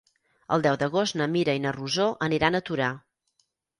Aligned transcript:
El 0.55 0.63
deu 0.67 0.77
d'agost 0.83 1.17
na 1.21 1.27
Mira 1.35 1.55
i 1.57 1.61
na 1.67 1.73
Rosó 1.77 2.07
aniran 2.29 2.61
a 2.61 2.63
Torà. 2.71 2.89